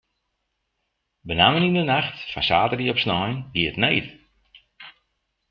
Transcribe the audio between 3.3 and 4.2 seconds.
gie it need.